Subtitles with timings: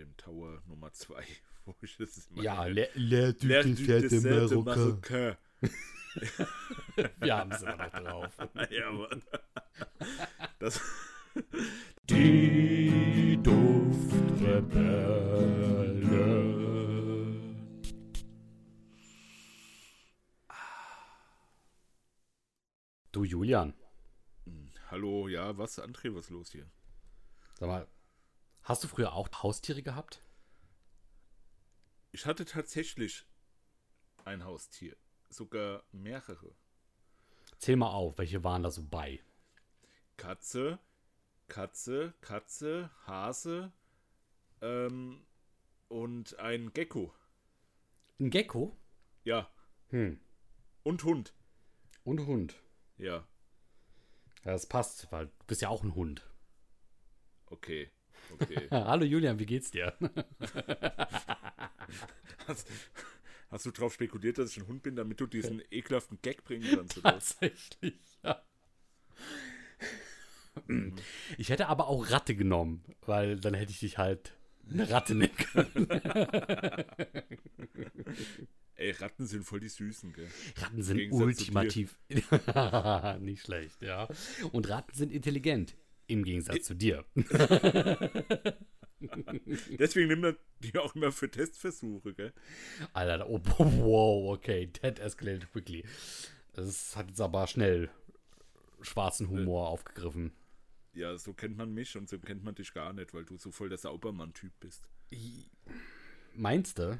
[0.00, 1.24] dem Tower Nummer 2,
[1.66, 2.64] wo ich das immer Ja.
[2.64, 5.36] Le, Le du L'air du de Marocain.
[7.20, 8.38] Wir haben es immer noch drauf.
[8.70, 9.22] ja, Mann.
[10.58, 10.80] Das,
[12.08, 14.70] Die Duftrebelle.
[23.12, 23.74] Du Julian,
[24.88, 26.70] hallo, ja, was, André, was ist los hier?
[27.60, 27.86] sag mal,
[28.70, 30.22] hast du früher auch Haustiere gehabt?
[32.12, 33.26] Ich hatte tatsächlich
[34.24, 34.96] ein Haustier.
[35.28, 36.54] Sogar mehrere.
[37.58, 39.22] Zähl mal auf, welche waren da so bei?
[40.16, 40.78] Katze,
[41.48, 43.72] Katze, Katze, Hase
[44.60, 45.26] ähm,
[45.88, 47.12] und ein Gecko.
[48.20, 48.76] Ein Gecko
[49.24, 49.50] Ja,
[49.88, 50.20] hm.
[50.84, 51.34] und Hund.
[52.04, 52.54] und Hund.
[52.98, 53.26] Ja,
[54.44, 56.26] Ja, das passt, weil du bist ja auch ein Hund.
[57.46, 57.90] okay.
[58.32, 58.68] Okay.
[58.70, 59.94] Hallo Julian, wie geht's dir?
[62.46, 62.68] hast,
[63.50, 66.66] hast du drauf spekuliert, dass ich ein Hund bin, damit du diesen ekelhaften Gag bringen
[66.74, 67.02] kannst?
[67.02, 68.42] Tatsächlich, ja.
[71.38, 74.34] Ich hätte aber auch Ratte genommen, weil dann hätte ich dich halt
[74.68, 75.88] eine Ratte nennen können.
[78.74, 80.28] Ey, Ratten sind voll die Süßen, gell?
[80.56, 81.98] Ratten sind ultimativ.
[83.20, 84.08] Nicht schlecht, ja.
[84.52, 85.76] Und Ratten sind intelligent.
[86.10, 87.04] Im Gegensatz zu dir.
[89.78, 92.32] Deswegen nimmt man die auch immer für Testversuche, gell?
[92.92, 95.84] Alter, oh, wow, okay, that escalated quickly.
[96.52, 97.90] Das hat jetzt aber schnell
[98.82, 100.32] schwarzen Humor aufgegriffen.
[100.94, 103.52] Ja, so kennt man mich und so kennt man dich gar nicht, weil du so
[103.52, 104.88] voll der Saubermann-Typ bist.
[106.34, 106.98] Meinst du?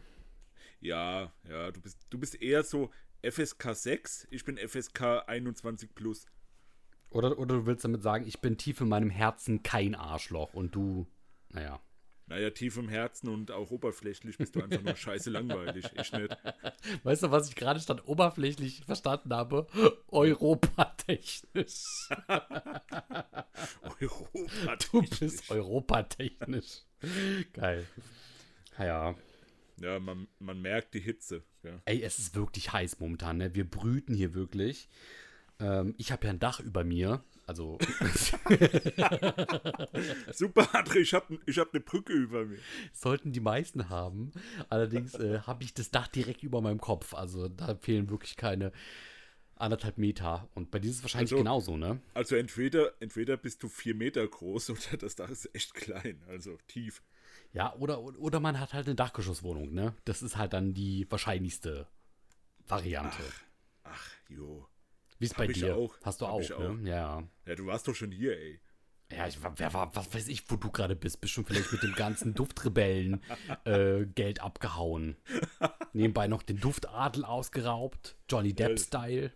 [0.80, 2.92] Ja, ja, du bist, du bist eher so
[3.28, 6.26] FSK 6, ich bin FSK 21 plus.
[7.10, 10.74] Oder, oder du willst damit sagen, ich bin tief in meinem Herzen kein Arschloch und
[10.74, 11.06] du,
[11.50, 11.80] naja.
[12.26, 15.84] Naja, tief im Herzen und auch oberflächlich bist du einfach nur scheiße langweilig.
[16.00, 16.36] Ich nicht.
[17.02, 19.66] Weißt du, was ich gerade statt oberflächlich verstanden habe?
[20.06, 22.08] Europatechnisch.
[23.82, 24.76] Europa.
[24.92, 26.82] Du bist europatechnisch.
[27.52, 27.84] Geil.
[28.78, 29.16] Ja.
[29.80, 31.42] Ja, man, man merkt die Hitze.
[31.64, 31.82] Ja.
[31.84, 33.56] Ey, es ist wirklich heiß momentan, ne?
[33.56, 34.88] Wir brüten hier wirklich.
[35.60, 37.22] Ähm, ich habe ja ein Dach über mir.
[37.46, 37.78] Also,
[40.32, 42.58] Super, André, ich habe ich hab eine Brücke über mir.
[42.92, 44.32] sollten die meisten haben.
[44.68, 47.14] Allerdings äh, habe ich das Dach direkt über meinem Kopf.
[47.14, 48.72] Also, da fehlen wirklich keine
[49.56, 50.48] anderthalb Meter.
[50.54, 52.00] Und bei dir ist es wahrscheinlich Also- genauso, ne?
[52.14, 56.56] Also entweder, entweder bist du vier Meter groß oder das Dach ist echt klein, also
[56.66, 57.02] tief.
[57.52, 59.94] Ja, oder, oder man hat halt eine Dachgeschosswohnung, ne?
[60.04, 61.88] Das ist halt dann die wahrscheinlichste
[62.68, 63.22] Variante.
[63.82, 64.66] Ach, jo.
[65.20, 65.76] Wie ist bei ich dir?
[65.76, 65.94] auch.
[66.02, 66.56] Hast du Hab auch, ich ne?
[66.56, 66.78] auch.
[66.86, 67.22] Ja.
[67.46, 68.58] Ja, du warst doch schon hier, ey.
[69.12, 71.20] Ja, ich, wer war, was weiß ich, wo du gerade bist.
[71.20, 73.20] Bist schon vielleicht mit dem ganzen Duftrebellen
[73.64, 75.16] äh, Geld abgehauen.
[75.92, 78.16] Nebenbei noch den Duftadel ausgeraubt.
[78.30, 79.32] Johnny Depp-Style.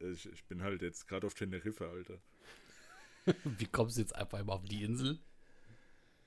[0.00, 2.18] Ich, ich bin halt jetzt gerade auf Teneriffa, Alter.
[3.44, 5.20] Wie kommst du jetzt einfach immer auf die Insel?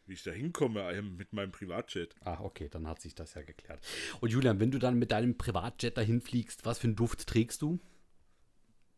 [0.05, 2.15] Wie ich da hinkomme äh, mit meinem Privatjet.
[2.21, 3.85] Ah, okay, dann hat sich das ja geklärt.
[4.21, 7.61] Und Julian, wenn du dann mit deinem Privatjet dahin fliegst, was für einen Duft trägst
[7.61, 7.79] du?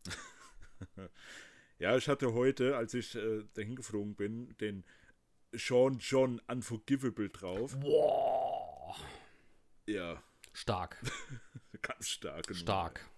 [1.78, 4.84] Ja, ich hatte heute, als ich äh, dahin geflogen bin, den
[5.52, 7.78] Sean John Unforgivable drauf.
[7.78, 8.96] Boah.
[9.86, 10.20] Ja,
[10.52, 10.96] Stark,
[11.82, 12.48] ganz stark.
[12.48, 12.58] Nummer.
[12.60, 13.08] stark.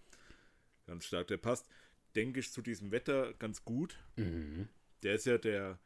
[0.86, 1.28] Ganz stark.
[1.28, 1.66] Der passt,
[2.14, 3.98] denke ich, zu diesem Wetter ganz gut.
[4.16, 4.68] Mhm.
[5.02, 5.78] Der ist ja der,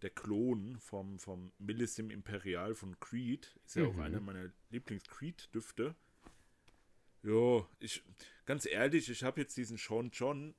[0.00, 3.54] der Klon vom, vom Millissim Imperial von Creed.
[3.66, 4.00] Ist ja auch Mhm.
[4.00, 5.94] einer meiner Lieblings-Creed-Düfte.
[7.22, 8.02] Jo, ich,
[8.44, 10.54] ganz ehrlich, ich habe jetzt diesen Sean John.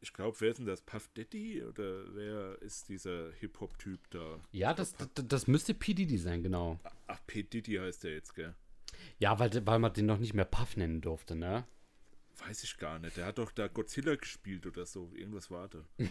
[0.00, 0.82] Ich glaube, wer ist denn das?
[0.82, 1.62] Puff Daddy?
[1.62, 4.40] Oder wer ist dieser Hip-Hop-Typ da?
[4.52, 5.94] Ja, das, das, das müsste P.
[5.94, 6.78] Diddy sein, genau.
[7.06, 7.42] Ach, P.
[7.42, 8.54] Diddy heißt der jetzt, gell?
[9.18, 11.66] Ja, weil, weil man den noch nicht mehr Puff nennen durfte, ne?
[12.38, 13.16] Weiß ich gar nicht.
[13.16, 15.10] Der hat doch da Godzilla gespielt oder so.
[15.14, 15.84] Irgendwas war da.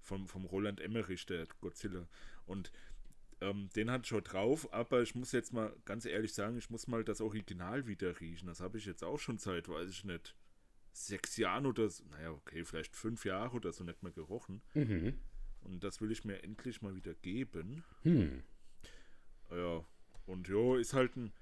[0.00, 2.08] vom, vom Roland Emmerich, der Godzilla.
[2.46, 2.72] Und
[3.40, 6.86] ähm, den hat schon drauf, aber ich muss jetzt mal ganz ehrlich sagen, ich muss
[6.86, 8.46] mal das Original wieder riechen.
[8.46, 10.36] Das habe ich jetzt auch schon seit, weiß ich nicht,
[10.92, 14.62] sechs Jahren oder so, naja, okay, vielleicht fünf Jahre oder so nicht mehr gerochen.
[14.74, 15.18] Mhm.
[15.62, 17.84] Und das will ich mir endlich mal wieder geben.
[18.02, 18.42] Hm.
[19.50, 19.84] Ja,
[20.26, 21.32] und jo, ist halt ein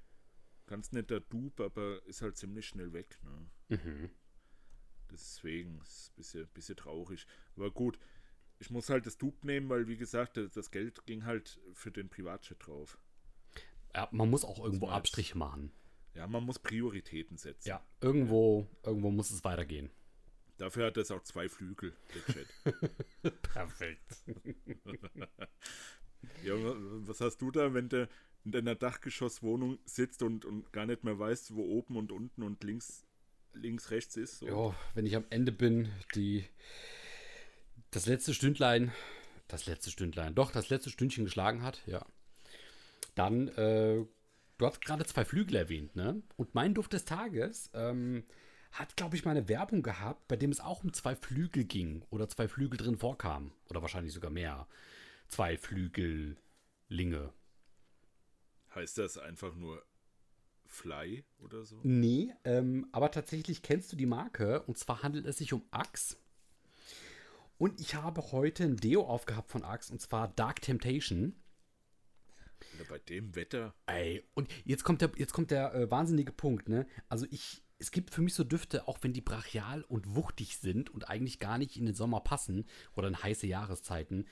[0.66, 3.76] ganz netter Dupe, aber ist halt ziemlich schnell weg, ne?
[3.76, 4.10] Mhm.
[5.10, 7.26] Deswegen ist es ein bisschen, bisschen traurig.
[7.56, 7.98] Aber gut,
[8.58, 12.08] ich muss halt das Dupe nehmen, weil wie gesagt, das- Geld ging halt für den
[12.08, 12.98] Privatjet drauf.
[13.94, 15.72] Ja, man muss auch irgendwo Abstriche machen.
[16.14, 17.68] Ja, man muss Prioritäten setzen.
[17.68, 19.90] Ja, irgendwo, irgendwo muss es weitergehen.
[20.56, 23.42] Dafür hat es auch zwei Flügel, der Jet.
[23.42, 24.16] Perfekt.
[26.44, 26.54] Ja,
[27.06, 28.08] was hast du da, wenn du
[28.44, 32.62] in deiner Dachgeschosswohnung sitzt und, und gar nicht mehr weißt, wo oben und unten und
[32.64, 33.04] links,
[33.52, 34.38] links rechts ist?
[34.38, 34.46] So?
[34.46, 36.44] Ja, wenn ich am Ende bin, die
[37.90, 38.92] das letzte Stündlein,
[39.48, 42.04] das letzte Stündlein, doch, das letzte Stündchen geschlagen hat, ja.
[43.14, 44.04] Dann, äh,
[44.58, 46.22] du hast gerade zwei Flügel erwähnt, ne?
[46.36, 48.24] Und mein Duft des Tages ähm,
[48.72, 52.04] hat, glaube ich, mal eine Werbung gehabt, bei dem es auch um zwei Flügel ging
[52.10, 53.52] oder zwei Flügel drin vorkamen.
[53.68, 54.68] Oder wahrscheinlich sogar mehr.
[55.28, 57.32] Zwei Flügellinge.
[58.74, 59.82] Heißt das einfach nur
[60.66, 61.80] Fly oder so?
[61.82, 66.16] Nee, ähm, aber tatsächlich kennst du die Marke und zwar handelt es sich um Axe.
[67.58, 71.34] Und ich habe heute ein Deo aufgehabt von Axe und zwar Dark Temptation.
[72.78, 73.74] Ja, bei dem Wetter.
[73.86, 76.86] Ey, und jetzt kommt der, jetzt kommt der äh, wahnsinnige Punkt, ne?
[77.08, 80.88] Also ich, es gibt für mich so Düfte, auch wenn die brachial und wuchtig sind
[80.90, 82.64] und eigentlich gar nicht in den Sommer passen
[82.94, 84.26] oder in heiße Jahreszeiten.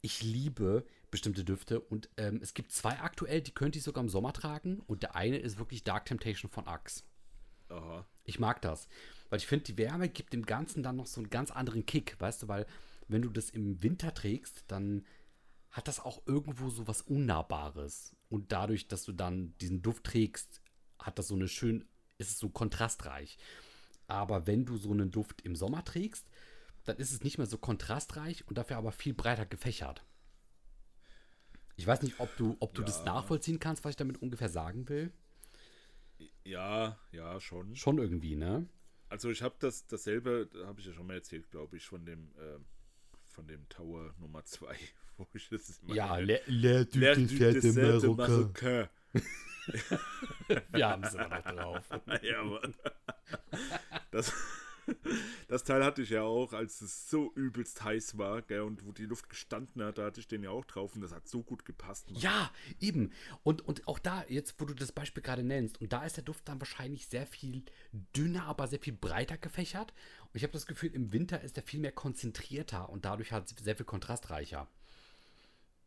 [0.00, 4.10] Ich liebe bestimmte Düfte und ähm, es gibt zwei aktuell, die könnte ich sogar im
[4.10, 7.04] Sommer tragen und der eine ist wirklich Dark Temptation von Axe.
[7.68, 8.04] Aha.
[8.24, 8.88] Ich mag das,
[9.34, 12.14] weil ich finde, die Wärme gibt dem Ganzen dann noch so einen ganz anderen Kick,
[12.20, 12.66] weißt du, weil
[13.08, 15.04] wenn du das im Winter trägst, dann
[15.72, 18.14] hat das auch irgendwo so was Unnahbares.
[18.28, 20.62] Und dadurch, dass du dann diesen Duft trägst,
[21.00, 21.84] hat das so eine schön,
[22.16, 23.36] ist es so kontrastreich.
[24.06, 26.30] Aber wenn du so einen Duft im Sommer trägst,
[26.84, 30.04] dann ist es nicht mehr so kontrastreich und dafür aber viel breiter gefächert.
[31.74, 32.86] Ich weiß nicht, ob du, ob du Ja.
[32.86, 35.12] das nachvollziehen kannst, was ich damit ungefähr sagen will.
[36.44, 37.74] Ja, ja, schon.
[37.74, 38.68] Schon irgendwie, ne?
[39.08, 42.04] Also ich habe das dasselbe, da habe ich ja schon mal erzählt, glaube ich, von
[42.04, 42.64] dem ähm,
[43.34, 44.76] von dem Tower Nummer 2,
[45.16, 48.08] wo ich das Ja, le, le, du, dessert de.
[48.14, 48.88] Marocain.
[50.72, 51.84] Wir haben es immer noch drauf.
[52.22, 52.74] ja, Mann.
[54.10, 54.32] Das,
[55.48, 58.92] das Teil hatte ich ja auch, als es so übelst heiß war, gell, und wo
[58.92, 61.42] die Luft gestanden hat, da hatte ich den ja auch drauf und das hat so
[61.42, 62.10] gut gepasst.
[62.10, 62.20] Mann.
[62.20, 62.50] Ja,
[62.80, 63.12] eben.
[63.42, 66.24] Und, und auch da, jetzt wo du das Beispiel gerade nennst, und da ist der
[66.24, 67.62] Duft dann wahrscheinlich sehr viel
[68.16, 69.92] dünner, aber sehr viel breiter gefächert.
[70.24, 73.48] Und ich habe das Gefühl, im Winter ist er viel mehr konzentrierter und dadurch halt
[73.48, 74.68] sehr viel kontrastreicher.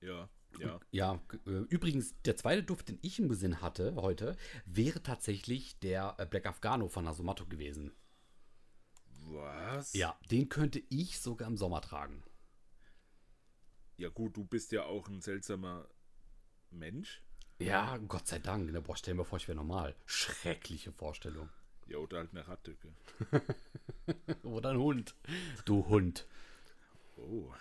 [0.01, 0.29] Ja,
[0.59, 0.79] ja.
[0.91, 4.35] Ja, äh, übrigens, der zweite Duft, den ich im Gesinn hatte heute,
[4.65, 7.91] wäre tatsächlich der äh, Black Afghano von Nasomato gewesen.
[9.29, 9.93] Was?
[9.93, 12.23] Ja, den könnte ich sogar im Sommer tragen.
[13.97, 15.87] Ja, gut, du bist ja auch ein seltsamer
[16.71, 17.21] Mensch.
[17.59, 18.71] Ja, Gott sei Dank.
[18.71, 18.81] Ne?
[18.81, 19.95] Boah, stell mal vor, ich wäre normal.
[20.05, 21.49] Schreckliche Vorstellung.
[21.87, 22.75] Ja, oder halt eine Ratte.
[24.43, 25.15] Oder ein Hund.
[25.65, 26.27] Du Hund.
[27.15, 27.51] Oh.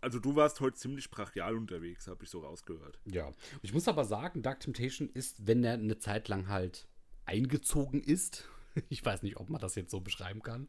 [0.00, 3.00] Also du warst heute ziemlich brachial unterwegs, habe ich so rausgehört.
[3.04, 3.32] Ja.
[3.62, 6.88] Ich muss aber sagen, Dark Temptation ist, wenn er eine Zeit lang halt
[7.26, 8.48] eingezogen ist,
[8.88, 10.68] ich weiß nicht, ob man das jetzt so beschreiben kann,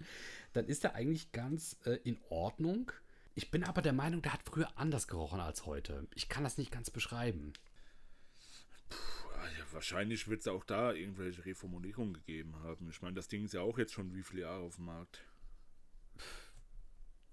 [0.54, 2.92] dann ist er eigentlich ganz äh, in Ordnung.
[3.34, 6.08] Ich bin aber der Meinung, der hat früher anders gerochen als heute.
[6.16, 7.54] Ich kann das nicht ganz beschreiben.
[8.90, 12.90] Puh, ja, wahrscheinlich wird es auch da irgendwelche Reformulierungen gegeben haben.
[12.90, 15.24] Ich meine, das Ding ist ja auch jetzt schon wie viele Jahre auf dem Markt.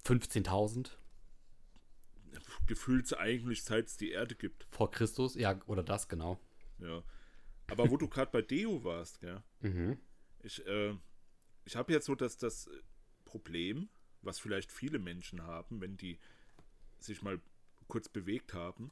[0.05, 0.91] 15.000
[2.67, 4.67] Gefühlt eigentlich seit es die Erde gibt.
[4.71, 6.39] vor Christus, ja, oder das, genau.
[6.79, 7.03] Ja.
[7.71, 9.43] Aber wo du gerade bei Deo warst, gell?
[9.61, 9.99] Mhm.
[10.43, 10.95] Ich, äh,
[11.65, 12.71] ich habe jetzt so das, das
[13.25, 13.89] Problem,
[14.23, 16.19] was vielleicht viele Menschen haben, wenn die
[16.99, 17.41] sich mal
[17.87, 18.91] kurz bewegt haben,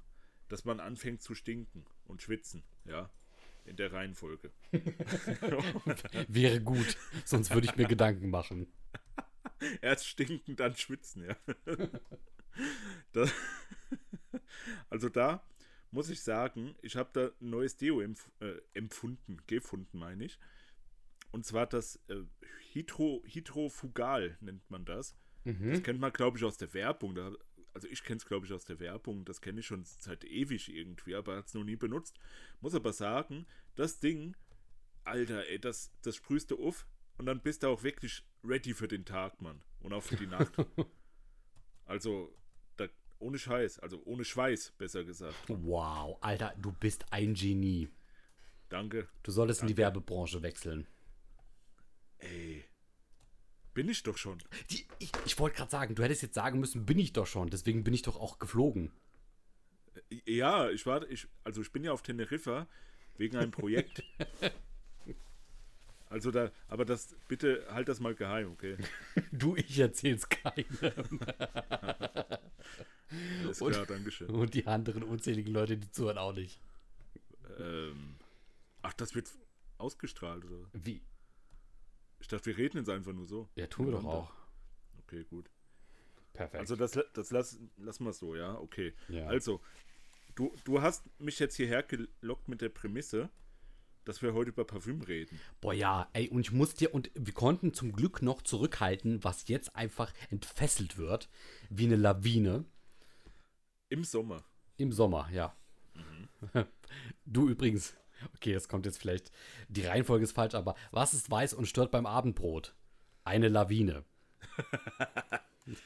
[0.48, 3.10] dass man anfängt zu stinken und schwitzen, ja,
[3.64, 4.52] in der Reihenfolge.
[6.28, 8.72] Wäre gut, sonst würde ich mir Gedanken machen.
[9.80, 11.36] Erst stinken, dann schwitzen, ja.
[13.12, 13.30] Das,
[14.88, 15.46] also da
[15.90, 20.38] muss ich sagen, ich habe da ein neues Deo empf äh, empfunden, gefunden, meine ich.
[21.36, 22.22] Und zwar das äh,
[22.72, 25.14] Hydro, Hydrofugal nennt man das.
[25.44, 27.14] Das kennt man, glaube ich, aus der Werbung.
[27.14, 27.30] Da,
[27.74, 29.26] also ich kenne es, glaube ich, aus der Werbung.
[29.26, 32.18] Das kenne ich schon seit ewig irgendwie, aber hat es noch nie benutzt.
[32.62, 34.34] Muss aber sagen, das Ding,
[35.04, 36.86] Alter, ey, das, das sprühst du auf
[37.18, 39.60] und dann bist du auch wirklich ready für den Tag, Mann.
[39.80, 40.56] Und auch für die Nacht.
[41.84, 42.34] also,
[42.78, 42.88] da,
[43.18, 45.36] ohne Scheiß, also ohne Schweiß, besser gesagt.
[45.48, 47.90] Wow, Alter, du bist ein Genie.
[48.70, 49.06] Danke.
[49.22, 49.94] Du solltest in die Danke.
[49.94, 50.86] Werbebranche wechseln.
[52.18, 52.64] Ey.
[53.74, 54.38] Bin ich doch schon.
[54.70, 57.50] Die, ich ich wollte gerade sagen, du hättest jetzt sagen müssen, bin ich doch schon.
[57.50, 58.90] Deswegen bin ich doch auch geflogen.
[60.24, 62.66] Ja, ich war, ich, also ich bin ja auf Teneriffa
[63.16, 64.02] wegen einem Projekt.
[66.08, 68.76] Also da, aber das, bitte halt das mal geheim, okay?
[69.32, 70.64] Du, ich erzähl's keinem.
[73.42, 74.28] Alles Und- klar, Dankeschön.
[74.30, 76.60] Und die anderen unzähligen Leute, die zuhören, auch nicht.
[77.58, 78.14] Ähm,
[78.82, 79.28] ach, das wird
[79.78, 80.68] ausgestrahlt, oder?
[80.72, 81.02] Wie?
[82.20, 83.48] Ich dachte, wir reden jetzt einfach nur so.
[83.56, 84.32] Ja, tun wir doch auch.
[85.00, 85.50] Okay, gut.
[86.32, 86.60] Perfekt.
[86.60, 88.92] Also das, das lass, lass mal so, ja, okay.
[89.08, 89.26] Ja.
[89.26, 89.60] Also,
[90.34, 93.30] du, du hast mich jetzt hierher gelockt mit der Prämisse,
[94.04, 95.40] dass wir heute über Parfüm reden.
[95.60, 99.48] Boah, ja, ey, und ich muss dir, und wir konnten zum Glück noch zurückhalten, was
[99.48, 101.28] jetzt einfach entfesselt wird,
[101.70, 102.64] wie eine Lawine.
[103.88, 104.44] Im Sommer.
[104.76, 105.56] Im Sommer, ja.
[107.24, 107.96] Du übrigens,
[108.34, 109.30] okay, das kommt jetzt vielleicht,
[109.68, 112.74] die Reihenfolge ist falsch, aber was ist weiß und stört beim Abendbrot?
[113.24, 114.04] Eine Lawine.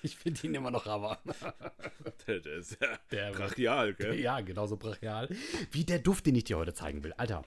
[0.03, 1.19] Ich finde ihn immer noch aber.
[2.27, 4.15] Der, der ist ja Der- brachial, gell?
[4.21, 5.29] Ja, genauso brachial.
[5.71, 7.15] Wie der Duft, den ich dir heute zeigen will.
[7.15, 7.45] Alter.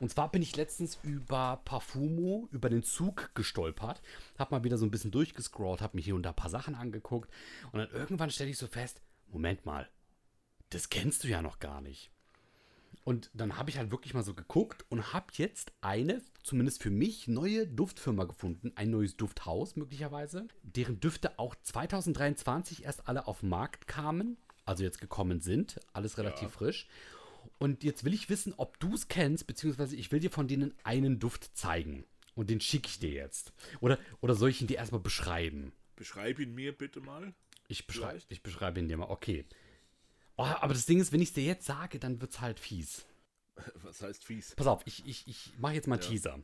[0.00, 4.00] Und zwar bin ich letztens über Parfumo, über den Zug gestolpert.
[4.38, 6.74] Hab mal wieder so ein bisschen durchgescrollt, hab mir hier und da ein paar Sachen
[6.74, 7.30] angeguckt.
[7.72, 9.86] Und dann irgendwann stelle ich so fest: Moment mal,
[10.70, 12.10] das kennst du ja noch gar nicht.
[13.04, 16.90] Und dann habe ich halt wirklich mal so geguckt und habe jetzt eine, zumindest für
[16.90, 18.72] mich, neue Duftfirma gefunden.
[18.76, 24.82] Ein neues Dufthaus möglicherweise, deren Düfte auch 2023 erst alle auf den Markt kamen, also
[24.82, 25.78] jetzt gekommen sind.
[25.92, 26.48] Alles relativ Ja.
[26.48, 26.88] frisch.
[27.58, 30.74] Und jetzt will ich wissen, ob du es kennst, beziehungsweise ich will dir von denen
[30.82, 32.04] einen Duft zeigen.
[32.34, 33.52] Und den schicke ich dir jetzt.
[33.80, 35.72] Oder, oder soll ich ihn dir erstmal beschreiben?
[35.96, 37.34] Beschreib ihn mir bitte mal.
[37.68, 38.32] Ich, beschrei Vielleicht.
[38.32, 39.08] ich beschreibe ihn dir mal.
[39.10, 39.44] Okay.
[40.36, 42.58] Oh, aber das Ding ist, wenn ich es dir jetzt sage, dann wird es halt
[42.58, 43.04] fies.
[43.84, 44.54] Was heißt fies?
[44.56, 46.08] Pass auf, ich, ich, ich mache jetzt mal einen Ja.
[46.08, 46.38] Teaser.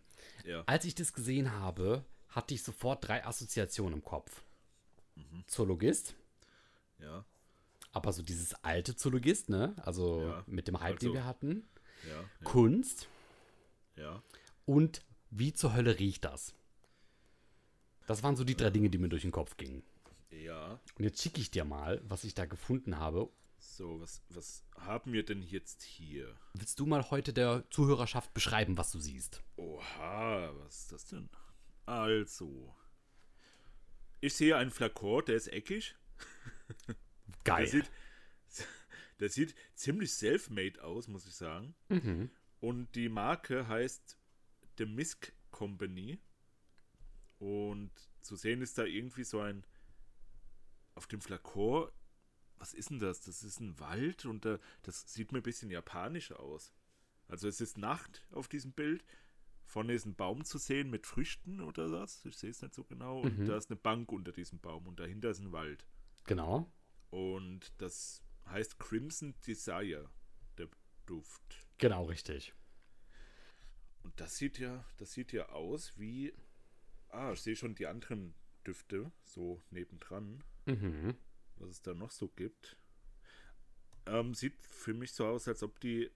[0.44, 0.62] Ja.
[0.66, 4.42] Als ich das gesehen habe, hatte ich sofort drei Assoziationen im Kopf.
[5.16, 5.44] Mhm.
[5.49, 6.14] Zoologist,
[6.99, 7.25] Ja,
[7.92, 9.75] aber so dieses alte Zoologist, ne?
[9.85, 10.44] Also Ja.
[10.47, 11.68] mit dem Hype, den Also- wir hatten.
[12.09, 13.09] ja, Kunst
[13.97, 14.23] ja.
[14.66, 16.54] und wie zur Hölle riecht das?
[18.06, 19.82] Das waren so die drei Dinge, die mir durch den Kopf gingen.
[20.30, 20.78] Ja.
[20.97, 23.28] Und jetzt schicke ich dir mal, was ich da gefunden habe.
[23.61, 26.35] So, was, was haben wir denn jetzt hier?
[26.55, 29.43] Willst du mal heute der Zuhörerschaft beschreiben, was du siehst?
[29.57, 31.29] Oha, was ist das denn?
[31.85, 32.75] Also.
[34.21, 35.95] Ich sehe einen Flakon, der ist eckig.
[37.45, 37.64] Geil.
[37.64, 37.90] Der sieht,
[39.21, 41.75] der sieht ziemlich self-made aus, muss ich sagen.
[41.88, 42.31] mhm.
[42.61, 44.19] Und die Marke heißt
[44.79, 46.19] The Misk Company.
[47.38, 47.90] Und
[48.21, 49.64] zu sehen ist da irgendwie so ein.
[50.95, 51.90] Auf dem Flakon.
[52.61, 53.23] Was ist denn das?
[53.23, 56.73] Das ist ein Wald und da, das sieht mir ein bisschen japanisch aus.
[57.26, 59.05] Also es ist Nacht auf diesem Bild.
[59.64, 62.25] Vorne ist ein Baum zu sehen mit Früchten oder was.
[62.26, 63.21] Ich sehe es nicht so genau.
[63.23, 63.47] Und Mhm.
[63.47, 65.87] da ist eine Bank unter diesem Baum und dahinter ist ein Wald.
[66.25, 66.71] Genau.
[67.11, 70.11] Und das heißt Crimson Desire,
[70.59, 70.69] der
[71.07, 71.67] Duft.
[71.79, 72.52] Genau, richtig.
[74.02, 76.33] Und das sieht ja, das sieht ja aus wie.
[77.09, 78.35] Ah, ich sehe schon die anderen
[78.67, 81.17] Düfte so nebendran, Mhm.
[81.61, 82.76] Was es da noch so gibt.
[84.07, 86.11] Ähm, sieht für mich so aus, als ob die,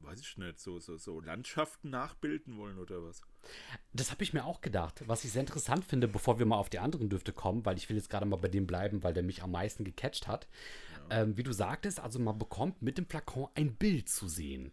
[0.00, 3.22] weiß ich nicht, so, so, so Landschaften nachbilden wollen oder was.
[3.92, 5.02] Das habe ich mir auch gedacht.
[5.06, 7.88] Was ich sehr interessant finde, bevor wir mal auf die anderen Düfte kommen, weil ich
[7.88, 10.48] will jetzt gerade mal bei dem bleiben, weil der mich am meisten gecatcht hat.
[11.10, 14.72] Ähm, wie du sagtest, also man bekommt mit dem Flakon ein Bild zu sehen.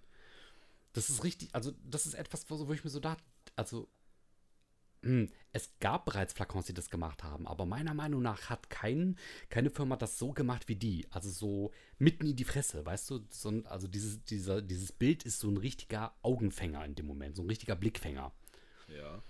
[0.94, 3.24] Das ist richtig, also das ist etwas, wo, ich mir so dachte,
[3.56, 3.88] also
[5.51, 9.17] es gab bereits Flakons, die das gemacht haben, aber meiner Meinung nach hat kein,
[9.50, 11.08] keine Firma das so gemacht wie die.
[11.10, 13.25] Also so mitten in die Fresse, weißt du?
[13.29, 17.36] So, ein- also dieses, dieser, dieses Bild ist so ein richtiger Augenfänger in dem Moment,
[17.36, 18.31] so ein richtiger Blickfänger.
[18.96, 19.24] Ja.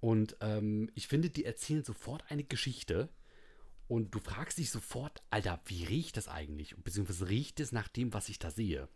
[0.00, 3.08] Und ähm, ich finde, die erzählen sofort eine Geschichte.
[3.88, 6.76] Und du fragst dich sofort, Alter, wie riecht das eigentlich?
[6.76, 8.88] Beziehungsweise riecht es nach dem, was ich da sehe?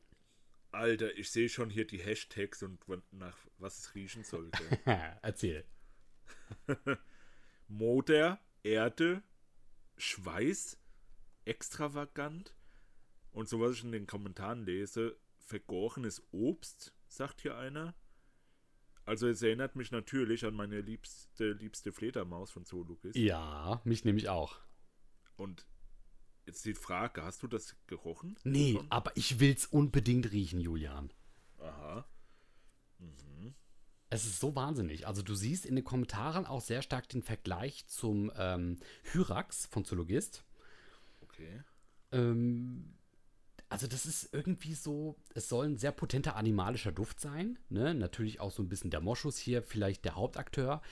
[0.73, 2.81] Alter, ich sehe schon hier die Hashtags und
[3.13, 4.63] nach was es riechen sollte.
[5.23, 5.65] Erzähl.
[7.69, 9.23] Moder, Erde,
[9.97, 10.79] Schweiß,
[11.45, 12.55] extravagant
[13.33, 17.95] und so was ich in den Kommentaren lese, vergorenes Obst, sagt hier einer.
[19.05, 23.17] Also es erinnert mich natürlich an meine liebste, liebste Fledermaus von Zoologist.
[23.17, 24.61] Ja, mich nehme ich auch.
[25.37, 25.67] Und
[26.47, 28.37] jetzt die Frage, hast du das gerochen?
[28.45, 28.91] Nee, Schon?
[28.91, 31.13] aber ich will's unbedingt riechen, Julian.
[31.59, 32.07] Aha.
[34.11, 35.07] Es ist so wahnsinnig.
[35.07, 38.79] Also du siehst in den Kommentaren auch sehr stark den Vergleich zum ähm,
[39.13, 40.45] Hyrax von Zoologist.
[41.23, 41.63] Okay.
[42.11, 42.97] Ähm,
[43.69, 47.57] also das ist irgendwie so, es soll ein sehr potenter animalischer Duft sein.
[47.69, 47.95] Ne?
[47.95, 50.83] Natürlich auch so ein bisschen der Moschus hier, vielleicht der Hauptakteur.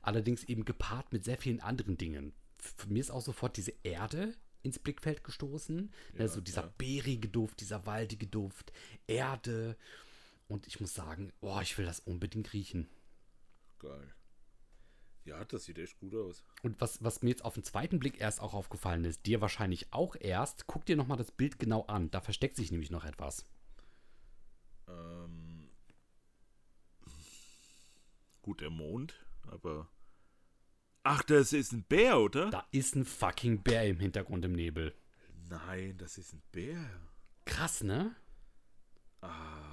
[0.00, 2.32] Allerdings eben gepaart mit sehr vielen anderen Dingen.
[2.58, 5.92] Für mir ist auch sofort diese Erde ins Blickfeld gestoßen.
[6.14, 6.28] Ja, ne?
[6.28, 6.72] So dieser ja.
[6.78, 8.72] beerige Duft, dieser waldige Duft,
[9.06, 9.76] Erde.
[10.52, 12.86] Und ich muss sagen, oh, ich will das unbedingt riechen.
[13.78, 14.14] Geil.
[15.24, 16.44] Ja, das sieht echt gut aus.
[16.62, 19.94] Und was, was mir jetzt auf den zweiten Blick erst auch aufgefallen ist, dir wahrscheinlich
[19.94, 22.10] auch erst, guck dir nochmal das Bild genau an.
[22.10, 23.46] Da versteckt sich nämlich noch etwas.
[24.88, 25.70] Ähm,
[28.42, 29.88] gut, der Mond, aber
[31.02, 32.50] Ach, das ist ein Bär, oder?
[32.50, 34.94] Da ist ein fucking Bär im Hintergrund im Nebel.
[35.48, 36.90] Nein, das ist ein Bär.
[37.46, 38.14] Krass, ne?
[39.22, 39.71] Ah.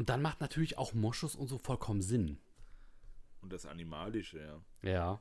[0.00, 2.38] Und dann macht natürlich auch Moschus und so vollkommen Sinn.
[3.42, 4.90] Und das Animalische, ja.
[4.90, 5.20] Ja.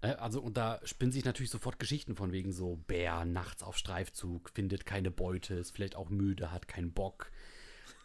[0.00, 3.78] Äh, Also, und da spinnen sich natürlich sofort Geschichten von wegen so Bär nachts auf
[3.78, 7.30] Streifzug, findet keine Beute, ist vielleicht auch müde, hat keinen Bock,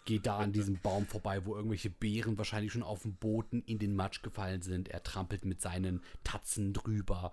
[0.05, 3.79] geht da an diesem Baum vorbei, wo irgendwelche Beeren wahrscheinlich schon auf dem Boden in
[3.79, 4.89] den Matsch gefallen sind.
[4.89, 7.31] Er trampelt mit seinen Tatzen drüber.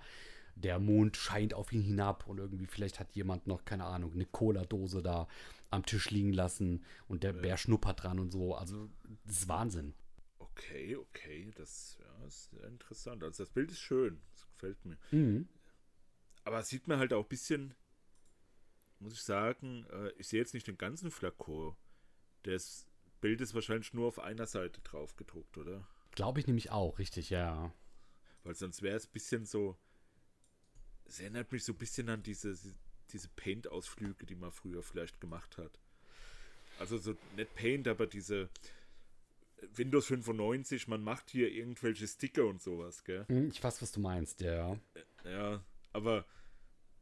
[0.54, 4.26] Der Mond scheint auf ihn hinab und irgendwie vielleicht hat jemand noch, keine Ahnung, eine
[4.26, 5.28] Cola-Dose da
[5.70, 8.54] am Tisch liegen lassen und der Bär schnuppert dran und so.
[8.54, 8.90] Also,
[9.24, 9.94] das ist Wahnsinn.
[10.38, 13.22] Okay, okay, das ja, ist interessant.
[13.24, 14.98] Also das Bild ist schön, das gefällt mir.
[15.10, 15.48] Mhm.
[16.44, 17.74] Aber es sieht mir halt auch ein bisschen,
[18.98, 21.74] muss ich sagen, äh, ich sehe jetzt nicht den ganzen Flakon.
[22.42, 22.86] Das
[23.20, 25.86] Bild ist wahrscheinlich nur auf einer Seite drauf gedruckt, oder?
[26.10, 27.72] Glaube ich nämlich auch, richtig, ja.
[28.42, 29.78] Weil sonst wäre es ein bisschen so.
[31.12, 32.56] Es erinnert mich so ein bisschen an diese,
[33.10, 35.78] diese Paint-Ausflüge, die man früher vielleicht gemacht hat.
[36.78, 38.48] Also so nicht Paint, aber diese
[39.74, 43.26] Windows 95, man macht hier irgendwelche Sticker und sowas, gell?
[43.28, 44.78] Hm, Ich weiß, was du meinst, ja.
[45.26, 46.24] Ja, aber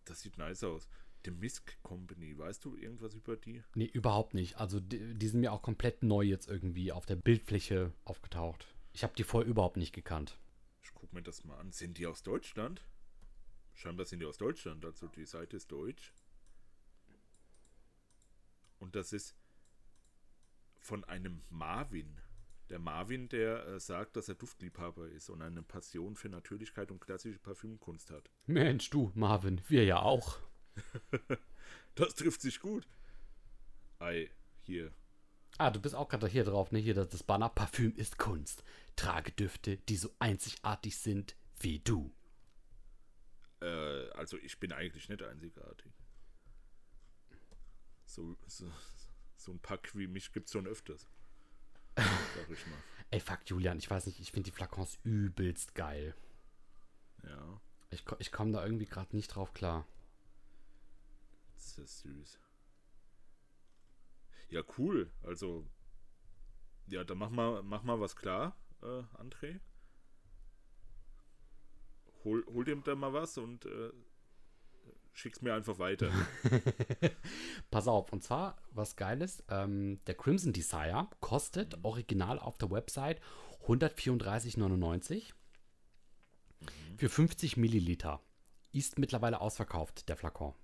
[0.07, 0.89] das sieht nice aus.
[1.25, 3.63] The Misk Company, weißt du irgendwas über die?
[3.77, 4.57] Nee, überhaupt nicht.
[4.57, 8.67] Also die, die sind mir auch komplett neu jetzt irgendwie auf der Bildfläche aufgetaucht.
[8.93, 10.37] Ich habe die vorher überhaupt nicht gekannt.
[10.83, 11.71] Ich guck mir das mal an.
[11.71, 12.83] Sind die aus Deutschland?
[13.81, 16.13] Scheinbar sind die aus Deutschland, also die Seite ist deutsch.
[18.79, 19.35] Und das ist
[20.79, 22.21] von einem Marvin.
[22.69, 27.01] Der Marvin, der äh, sagt, dass er Duftliebhaber ist und eine Passion für Natürlichkeit und
[27.01, 28.31] klassische Parfümkunst hat.
[28.45, 30.39] Mensch, du, Marvin, wir ja auch.
[31.95, 32.87] Das trifft sich gut.
[33.99, 34.31] Ei,
[34.63, 34.93] hier.
[35.59, 36.79] Ah, du bist auch gerade hier drauf, ne?
[36.79, 37.49] Hier das, das Banner.
[37.49, 38.63] Parfüm ist Kunst.
[38.95, 42.15] Trage Düfte, die so einzigartig sind wie du.
[43.61, 45.93] Äh, also ich bin eigentlich nicht einzigartig.
[48.05, 48.71] So, so,
[49.37, 51.09] so ein Pack wie mich gibt's schon öfters.
[51.97, 52.83] Sag ich mal.
[53.11, 56.15] Ey, fuck, Julian, ich weiß nicht, ich finde die Flakons übelst geil.
[57.25, 59.87] Ja, Ich, ich komme da irgendwie gerade nicht drauf klar.
[61.55, 62.41] das ist süß.
[64.49, 65.11] Ja, cool.
[65.23, 65.69] Also,
[66.87, 69.61] ja, dann mach mal, mach mal was klar, äh, André.
[72.25, 73.91] Hol, hol dir da mal was und äh,
[75.13, 76.11] schick's mir einfach weiter.
[77.71, 82.71] Pass auf, und zwar, was geil ist, ähm, der Crimson Desire kostet original auf der
[82.71, 83.21] Website
[83.67, 85.33] 134,99
[86.97, 88.21] für 50 Milliliter.
[88.73, 90.55] Ist mittlerweile ausverkauft, der Flakon.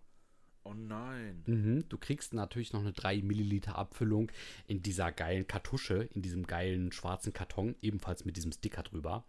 [0.64, 1.44] Oh nein.
[1.46, 4.32] Mhm, du kriegst natürlich noch eine 3 Milliliter Abfüllung
[4.66, 9.24] in dieser geilen Kartusche, in diesem geilen schwarzen Karton, ebenfalls mit diesem Sticker drüber,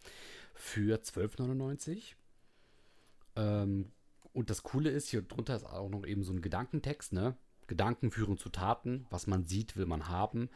[0.56, 2.16] für 12,99.
[3.38, 3.92] Ähm,
[4.34, 7.38] und das Coole ist, hier drunter ist auch noch eben so ein Gedankentext, ne?
[7.68, 10.50] Gedanken führen zu Taten, was man sieht, will man haben.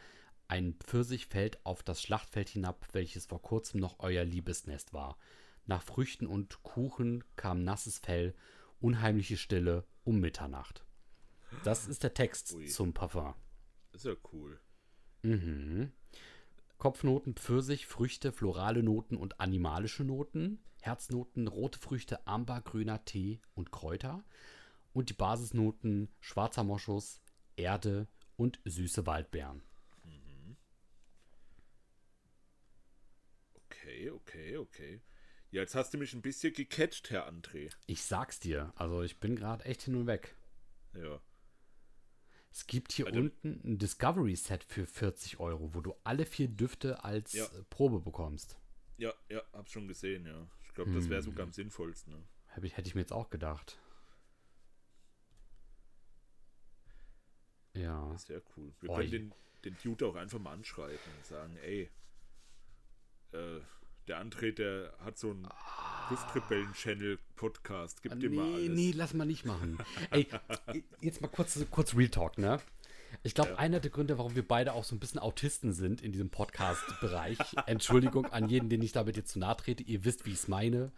[0.48, 5.16] Ein Pfirsich fällt auf das Schlachtfeld hinab, welches vor kurzem noch euer Liebesnest war.
[5.66, 8.34] Nach Früchten und Kuchen kam nasses Fell,
[8.80, 10.84] unheimliche Stille um Mitternacht.
[11.64, 12.66] Das ist der Text Ui.
[12.66, 13.34] zum Parfum.
[13.92, 14.58] Ist ja cool.
[15.22, 15.92] Mhm.
[16.82, 20.58] Kopfnoten, Pfirsich, Früchte, florale Noten und animalische Noten.
[20.80, 24.24] Herznoten, rote Früchte, Amber, grüner Tee und Kräuter.
[24.92, 27.22] Und die Basisnoten, schwarzer Moschus,
[27.54, 29.62] Erde und süße Waldbeeren.
[33.54, 35.02] Okay, okay, okay.
[35.52, 37.70] Ja, jetzt hast du mich ein bisschen gecatcht, Herr André.
[37.86, 40.34] Ich sag's dir, also ich bin gerade echt hin und weg.
[40.94, 41.20] Ja.
[42.52, 43.18] Es gibt hier Warte.
[43.18, 47.46] unten ein Discovery-Set für 40 Euro, wo du alle vier Düfte als Ja.
[47.46, 48.58] äh, Probe bekommst.
[48.98, 50.46] Ja, ja, hab schon gesehen, ja.
[50.64, 51.30] Ich glaube, das wäre Hm.
[51.30, 52.12] sogar am sinnvollsten.
[52.12, 52.22] Ne?
[52.54, 53.78] Hab ich, hätte ich mir jetzt auch gedacht.
[57.74, 58.16] Ja.
[58.18, 58.72] Sehr cool.
[58.80, 59.34] Wir Oh, können den,
[59.64, 61.90] den Dude auch einfach mal anschreiben und sagen, ey,
[63.32, 63.60] äh,
[64.08, 65.46] der André, der hat so einen
[66.08, 68.02] Duftrebellen-Channel-Podcast.
[68.02, 68.46] Gib dir mal Ah.
[68.46, 68.68] nee, alles.
[68.76, 69.78] nee, lass mal nicht machen.
[70.10, 70.26] Ey,
[71.00, 72.60] jetzt mal kurz, kurz Real Talk, ne?
[73.22, 76.12] Ich glaube, einer der Gründe, warum wir beide auch so ein bisschen Autisten sind in
[76.12, 80.30] diesem Podcast-Bereich, Entschuldigung an jeden, den ich damit jetzt zu nahe trete, ihr wisst, wie
[80.30, 80.90] ich es meine.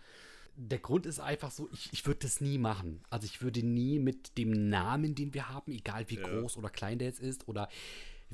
[0.56, 3.02] Der Grund ist einfach so, ich, ich würde das nie machen.
[3.10, 6.28] Also ich würde nie mit dem Namen, den wir haben, egal wie Ja.
[6.28, 7.68] groß oder klein der jetzt ist oder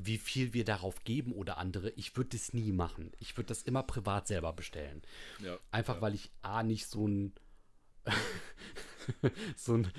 [0.05, 3.11] wie viel wir darauf geben oder andere, ich würde das nie machen.
[3.19, 5.01] Ich würde das immer privat selber bestellen.
[5.39, 6.01] Ja, Einfach ja.
[6.01, 7.33] weil ich A nicht so ein
[9.55, 9.91] so ein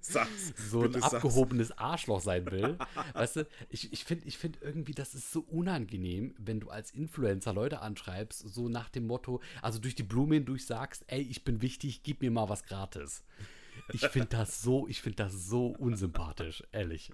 [0.00, 0.52] Sag's.
[0.70, 1.14] so ein bitte sag's.
[1.14, 2.78] abgehobenes Arschloch sein will.
[3.14, 6.92] weißt du, ich, ich finde ich find irgendwie, das ist so unangenehm, wenn du als
[6.92, 11.42] Influencer Leute anschreibst, so nach dem Motto, also durch die Blume hindurch sagst, ey, ich
[11.44, 13.24] bin wichtig, gib mir mal was gratis.
[13.92, 17.10] Ich finde das so, ich finde das so unsympathisch, ehrlich.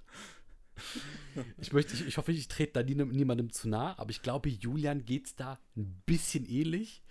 [1.60, 4.48] Ich möchte, ich, ich hoffe, ich trete da nie, niemandem zu nah, aber ich glaube,
[4.48, 7.02] Julian geht's da ein bisschen ähnlich.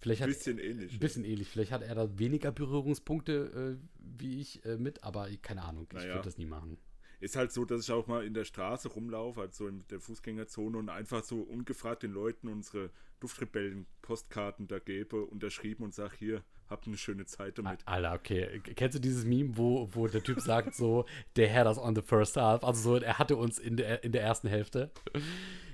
[0.00, 0.92] Vielleicht hat, Bisschen ähnlich.
[0.92, 1.48] ein bisschen ähnlich.
[1.48, 5.86] Vielleicht hat er da weniger Berührungspunkte äh, wie ich äh, mit, aber keine Ahnung.
[5.90, 6.14] Ich Naja.
[6.16, 6.76] würde das nie machen.
[7.20, 10.76] Ist halt so, dass ich auch mal in der Straße rumlaufe, also in der Fußgängerzone
[10.76, 16.86] und einfach so ungefragt den Leuten unsere Duftrebellen-Postkarten da gebe, unterschrieben und sage, hier, habt
[16.86, 17.80] eine schöne Zeit damit.
[17.86, 18.60] Alter, okay.
[18.74, 21.06] Kennst du dieses Meme, wo, wo der Typ sagt so,
[21.36, 22.62] der had us on the first half?
[22.64, 24.90] Also so, er hatte uns in der, in der ersten Hälfte.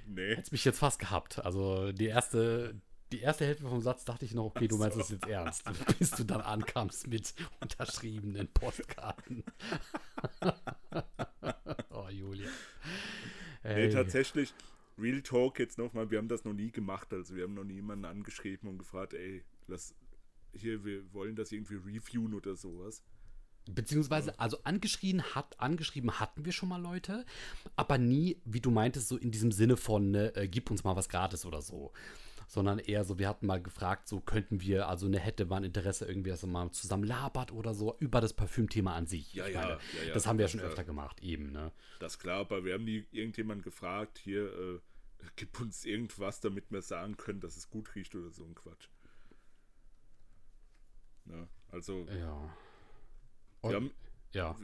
[0.07, 1.45] Nee, Hätt's mich jetzt fast gehabt.
[1.45, 2.75] Also die erste,
[3.13, 5.65] die erste Hälfte vom Satz dachte ich noch, okay, du meinst es jetzt ernst.
[5.99, 9.45] Bis du dann ankamst mit unterschriebenen Postkarten.
[11.91, 12.49] oh, Julia.
[13.65, 13.91] nee Ey.
[13.91, 14.53] tatsächlich,
[14.99, 17.75] Real Talk jetzt nochmal, wir haben das noch nie gemacht, also wir haben noch nie
[17.75, 19.95] jemanden angeschrieben und gefragt, ey, lass
[20.53, 23.03] hier, wir wollen das irgendwie reviewen oder sowas.
[23.69, 27.25] Beziehungsweise, also angeschrien hat, angeschrieben hatten wir schon mal Leute,
[27.77, 30.97] aber nie, wie du meintest, so in diesem Sinne von, ne, äh, gib uns mal
[30.97, 31.93] was gratis oder so.
[32.49, 36.07] Sondern eher so, wir hatten mal gefragt, so könnten wir, also ne, hätte man Interesse
[36.07, 39.35] irgendwie, dass man mal zusammen labert oder so, über das Parfümthema an sich.
[39.35, 41.71] Ja, ja, meine, ja, ja, das haben wir ja schon öfter gemacht, eben, ne?
[42.01, 44.81] Das ist klar, aber wir haben nie irgendjemanden gefragt, hier, äh,
[45.37, 48.89] gib uns irgendwas, damit wir sagen können, dass es gut riecht oder so ein Quatsch.
[51.31, 52.57] Ja, also, Ja.
[53.63, 53.91] wir haben,
[54.33, 54.57] ja.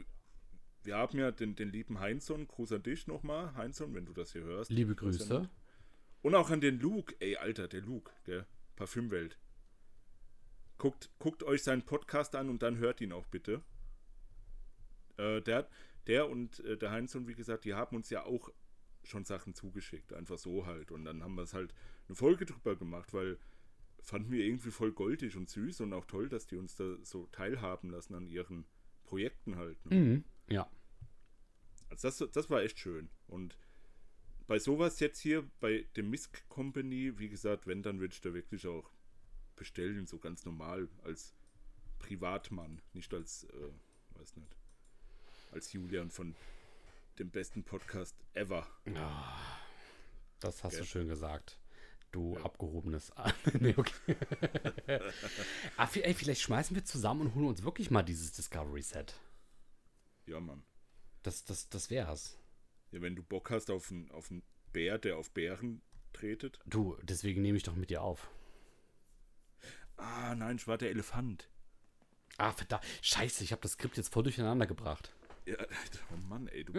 [0.83, 4.33] wir haben ja den, den lieben Heinzson, Gruß an dich nochmal, Heinzson, wenn du das
[4.33, 4.71] hier hörst.
[4.71, 5.49] Liebe Grüße.
[6.21, 9.37] Und auch an den Luke, ey, Alter, der Luke, gell, Parfümwelt.
[10.77, 13.63] Guckt, guckt euch seinen Podcast an und dann hört ihn auch bitte.
[15.17, 15.67] Äh, der,
[16.05, 18.51] der und äh, der Heinzson, wie gesagt, die haben uns ja auch
[19.03, 20.91] schon Sachen zugeschickt, einfach so halt.
[20.91, 21.73] Und dann haben wir es halt
[22.07, 23.39] eine Folge drüber gemacht, weil
[24.01, 27.27] fanden wir irgendwie voll goldig und süß und auch toll, dass die uns da so
[27.27, 28.65] teilhaben lassen an ihren
[29.03, 29.83] Projekten halt.
[29.85, 29.95] Ne?
[29.95, 30.23] Mhm.
[30.49, 30.69] Ja.
[31.89, 33.09] Also das, das war echt schön.
[33.27, 33.57] Und
[34.47, 38.33] bei sowas jetzt hier, bei dem Misk Company, wie gesagt, wenn, dann würde ich da
[38.33, 38.91] wirklich auch
[39.55, 41.33] bestellen, so ganz normal, als
[41.99, 43.71] Privatmann, nicht als, äh,
[44.15, 44.55] weiß nicht,
[45.51, 46.35] als Julian von
[47.19, 48.67] dem besten Podcast ever.
[50.39, 50.87] Das hast du Gell?
[50.87, 51.59] schön gesagt.
[52.11, 52.45] Du Ja.
[52.45, 53.11] abgehobenes.
[53.59, 54.15] nee, okay.
[55.77, 59.13] ah, ey, vielleicht schmeißen wir zusammen und holen uns wirklich mal dieses Discovery Set.
[60.25, 60.63] Ja, Mann.
[61.23, 62.37] Das, das, das wär's.
[62.91, 65.81] Ja, wenn du Bock hast auf einen, auf einen Bär, der auf Bären
[66.13, 66.59] tretet.
[66.65, 68.29] Du, deswegen nehme ich doch mit dir auf.
[69.97, 71.49] Ah, nein, ich war der Elefant.
[72.37, 72.85] Ah, verdammt.
[73.01, 75.11] Scheiße, ich habe das Skript jetzt voll durcheinander gebracht.
[75.45, 75.55] Ja,
[76.13, 76.73] oh Mann, ey, du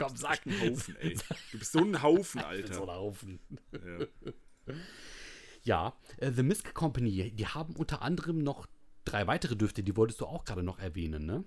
[0.00, 1.16] Komm, sag ein Haufen, ey.
[1.52, 2.82] Du bist so ein Haufen, So Alter.
[2.82, 3.40] ein Haufen.
[3.72, 4.74] Ja.
[5.62, 8.66] Ja, äh, The Misk Company, die haben unter anderem noch
[9.04, 11.44] drei weitere Düfte, die wolltest du auch gerade noch erwähnen, ne?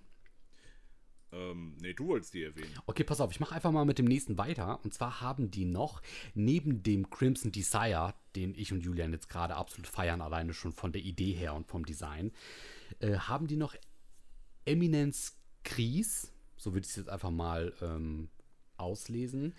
[1.32, 2.72] Ähm, nee, du wolltest die erwähnen.
[2.86, 4.80] Okay, pass auf, ich mache einfach mal mit dem nächsten weiter.
[4.84, 6.02] Und zwar haben die noch
[6.36, 10.92] neben dem Crimson Desire, den ich und Julian jetzt gerade absolut feiern, alleine schon von
[10.92, 12.32] der Idee her und vom Design,
[13.00, 13.76] äh, haben die noch
[14.66, 18.30] Eminence Gris, so würde ich es jetzt einfach mal ähm,
[18.84, 19.54] auslesen.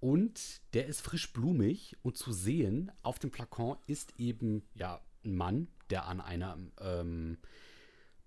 [0.00, 5.34] Und der ist frisch blumig und zu sehen auf dem Flakon ist eben ja ein
[5.36, 7.38] Mann, der an einem ähm,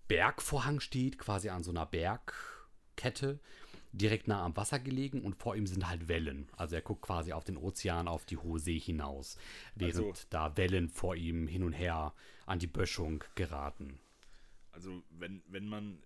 [0.08, 3.40] Bergvorhang steht, quasi an so einer Bergkette,
[3.94, 6.50] direkt nah am Wasser gelegen und vor ihm sind halt Wellen.
[6.58, 9.38] Also er guckt quasi auf den Ozean, auf die hohe See hinaus,
[9.76, 12.14] während Also- da Wellen vor ihm hin und her
[12.46, 14.00] an die Böschung geraten.
[14.74, 16.02] Also, wenn, wenn man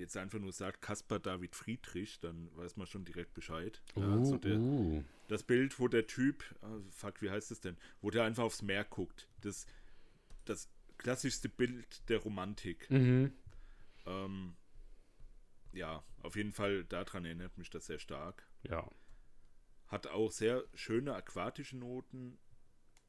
[0.00, 3.82] jetzt einfach nur sagt, Caspar David Friedrich, dann weiß man schon direkt Bescheid.
[3.94, 5.04] Ja, Uh, so der, uh.
[5.28, 7.76] Das Bild, wo der Typ, ah, fuck, wie heißt es denn?
[8.00, 9.28] Wo der einfach aufs Meer guckt.
[9.42, 9.66] Das,
[10.44, 12.90] das klassischste Bild der Romantik.
[12.90, 13.32] Mhm.
[14.06, 14.56] Ähm,
[15.72, 18.48] ja, auf jeden Fall daran erinnert mich das sehr stark.
[18.62, 18.90] Ja.
[19.86, 22.38] Hat auch sehr schöne aquatische Noten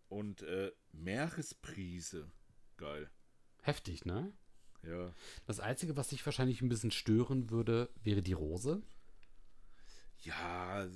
[0.10, 2.32] und äh, Meeresbrise.
[2.77, 3.10] Geil.
[3.62, 4.34] Heftig, ne?
[4.84, 5.13] Ja.
[5.46, 8.82] Das Einzige, was dich wahrscheinlich ein bisschen stören würde, wäre die Rose.
[10.24, 10.88] Ja,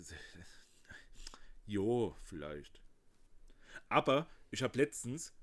[1.65, 2.81] jo, vielleicht.
[3.89, 5.33] Aber ich habe letztens,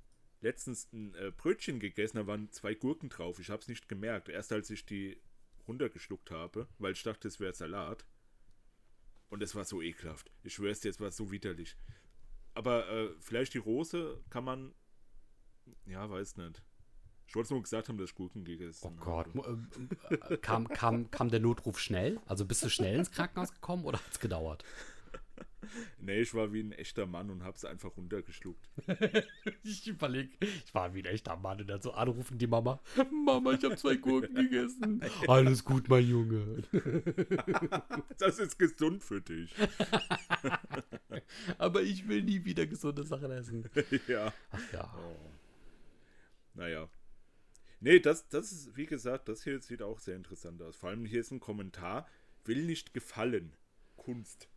[0.41, 3.39] letztens ein äh, Brötchen gegessen, da waren zwei Gurken drauf.
[3.39, 4.29] Ich habe es nicht gemerkt.
[4.29, 5.21] Erst als ich die
[5.67, 8.05] runtergeschluckt habe, weil ich dachte, es wäre Salat.
[9.31, 10.31] Und es war so ekelhaft.
[10.43, 11.77] Ich schwör's dir, es war so widerlich.
[12.55, 14.75] Aber äh, vielleicht die Rose kann man,
[15.87, 16.63] ja, weiß nicht.
[17.27, 19.27] Ich wollte nur gesagt haben, dass ich Gurken gegessen Oh Gott.
[20.29, 22.21] Äh, kam, kam, kam der Notruf schnell?
[22.27, 24.65] Also bist du schnell ins Krankenhaus gekommen oder hat es gedauert?
[25.99, 28.69] Nee, ich war wie ein echter Mann und hab's einfach runtergeschluckt.
[29.63, 32.81] ich überlege, ich war wie ein echter Mann und dann so anrufen die Mama.
[33.11, 35.01] Mama, ich habe zwei Gurken gegessen.
[35.29, 36.65] Alles gut, mein Junge.
[38.19, 39.55] das ist gesund für dich.
[41.59, 43.71] Aber ich will nie wieder gesunde Sachen essen.
[44.09, 44.33] ja.
[44.51, 44.95] Ach ja.
[44.97, 45.31] Oh.
[46.55, 46.89] Naja.
[47.83, 50.77] Nee, das, das ist, wie gesagt, das hier sieht auch sehr interessant aus.
[50.77, 52.09] Vor allem hier ist ein Kommentar,
[52.45, 53.57] will nicht gefallen.
[53.97, 54.49] Kunst.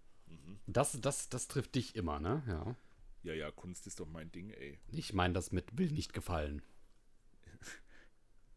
[0.67, 2.43] Das, das, das trifft dich immer, ne?
[2.47, 2.75] Ja.
[3.23, 4.77] Ja, ja, Kunst ist doch mein Ding, ey.
[4.91, 6.61] Ich meine das mit will nicht gefallen.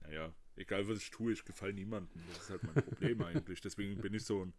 [0.02, 2.22] Naja, egal was ich tue, ich gefalle niemandem.
[2.32, 3.60] Das ist halt mein Problem eigentlich.
[3.62, 4.54] Deswegen bin ich so ein,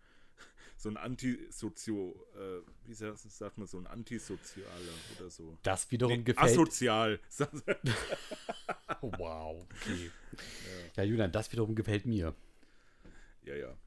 [0.78, 5.58] so ein Antisozio, äh, wie sagt, sagt man, so ein Antisozialer oder so.
[5.64, 6.52] Das wiederum Nee, gefällt.
[6.52, 7.20] Asozial.
[9.82, 10.12] Okay.
[10.96, 11.04] Ja.
[11.04, 12.36] Julian, das wiederum gefällt mir.
[13.44, 13.78] ja, ja.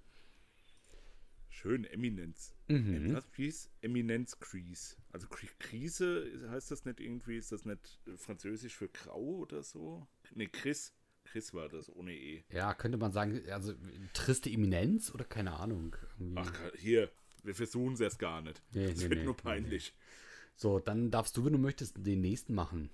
[1.48, 2.54] Schön, Eminenz.
[2.68, 3.14] Mhm.
[3.14, 3.70] Was hieß?
[3.82, 4.96] Eminenz Crease.
[5.12, 9.62] Also Kri- Krise, heißt das nicht irgendwie, ist das nicht äh, französisch für grau oder
[9.62, 10.06] so?
[10.34, 10.92] Ne, Chris.
[11.24, 12.42] Chris war das, ohne E.
[12.50, 13.74] Ja, könnte man sagen, also
[14.12, 15.94] triste Eminenz oder keine Ahnung.
[16.18, 16.40] irgendwie.
[16.40, 17.12] Ach, hier,
[17.44, 18.60] wir versuchen es erst gar nicht.
[18.72, 19.94] Nee, das nee, wird nee, nur nee, peinlich.
[20.56, 22.90] So, dann darfst du, wenn du möchtest, den nächsten machen.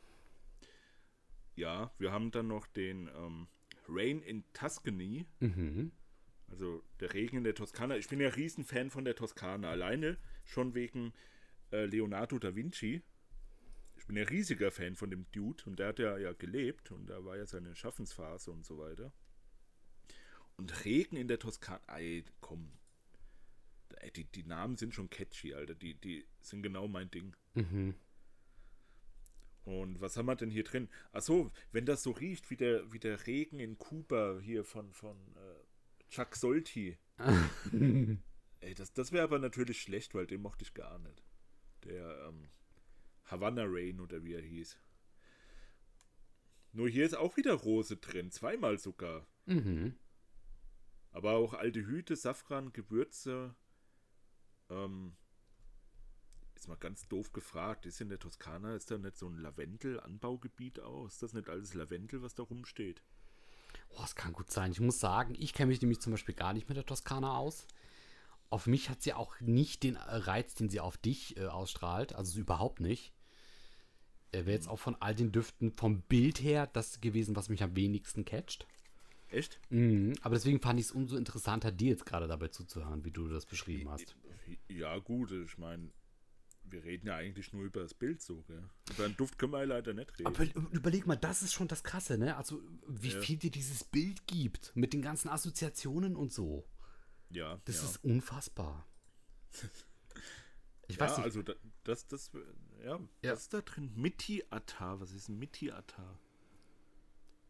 [1.58, 3.48] Ja, wir haben dann noch den ähm,
[3.88, 5.26] Rain in Tuscany.
[5.40, 5.90] Mhm.
[6.46, 7.96] Also der Regen in der Toskana.
[7.96, 9.68] Ich bin ja Riesenfan von der Toskana.
[9.68, 11.12] Alleine schon wegen
[11.72, 13.02] äh, Leonardo da Vinci.
[13.96, 17.08] Ich bin ja riesiger Fan von dem Dude und der hat ja, ja gelebt und
[17.08, 19.12] da war ja seine Schaffensphase und so weiter.
[20.56, 21.80] Und Regen in der Toskana.
[21.88, 22.70] Ey, komm.
[24.14, 25.74] Die, die Namen sind schon catchy, Alter.
[25.74, 27.34] Die, die sind genau mein Ding.
[27.54, 27.96] Mhm.
[29.68, 30.88] Und was haben wir denn hier drin?
[31.12, 35.18] Achso, wenn das so riecht wie der, wie der Regen in Kuba hier von, von
[35.36, 36.96] äh, Chuck Solti.
[38.60, 41.22] Ey, das, das wäre aber natürlich schlecht, weil den mochte ich gar nicht.
[41.84, 42.48] Der ähm,
[43.24, 44.78] Havana Rain oder wie er hieß.
[46.72, 49.26] Nur hier ist auch wieder Rose drin, zweimal sogar.
[49.44, 49.96] Mhm.
[51.10, 53.54] Aber auch alte Hüte, Safran, Gewürze.
[54.70, 55.14] Ähm,
[56.58, 60.80] ist mal ganz doof gefragt, ist in der Toskana, ist da nicht so ein Lavendel-Anbaugebiet
[60.80, 61.06] auch?
[61.06, 63.02] Ist das nicht alles Lavendel, was da rumsteht?
[63.90, 64.72] Oh, das kann gut sein.
[64.72, 67.66] Ich muss sagen, ich kenne mich nämlich zum Beispiel gar nicht mit der Toskana aus.
[68.50, 72.14] Auf mich hat sie auch nicht den äh, Reiz, den sie auf dich äh, ausstrahlt.
[72.14, 73.12] Also so überhaupt nicht.
[74.32, 77.62] Er wäre jetzt auch von all den Düften vom Bild her das gewesen, was mich
[77.62, 78.66] am wenigsten catcht.
[79.30, 79.60] Echt?
[79.70, 80.14] Mhm.
[80.22, 83.46] Aber deswegen fand ich es umso interessanter, dir jetzt gerade dabei zuzuhören, wie du das
[83.46, 84.16] beschrieben hast.
[84.68, 85.90] Ja, gut, ich meine,
[86.70, 88.62] wir reden ja eigentlich nur über das Bild so, gell?
[88.90, 90.26] Über den Duft können wir ja leider nicht reden.
[90.26, 92.36] Aber über- überleg mal, das ist schon das Krasse, ne?
[92.36, 93.20] Also, wie Ja.
[93.20, 96.64] viel dir dieses Bild gibt, mit den ganzen Assoziationen und so.
[97.30, 97.84] ja, Das ja.
[97.88, 98.86] ist unfassbar.
[100.90, 101.24] Ich ja, weiß nicht.
[101.26, 101.52] also da,
[101.84, 102.30] das, das,
[102.82, 103.32] ja, Ja.
[103.32, 103.92] was ist da drin?
[103.94, 106.18] Mitti Atar, was ist ein Mitti Atar?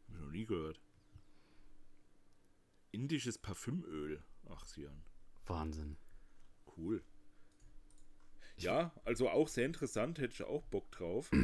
[0.09, 0.81] Hab ich noch nie gehört.
[2.91, 4.23] Indisches Parfümöl.
[4.49, 5.03] Ach, Sian.
[5.47, 5.97] Wahnsinn.
[6.77, 7.03] Cool.
[8.63, 11.31] Ja, also auch sehr interessant, hätte ich auch Bock drauf.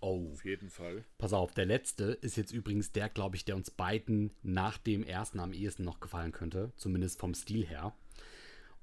[0.00, 1.04] Oh, Auf jeden Fall.
[1.16, 5.02] pass auf, der letzte ist jetzt übrigens der, glaube ich, der uns beiden nach dem
[5.02, 7.92] ersten am ehesten noch gefallen könnte, zumindest vom Stil her.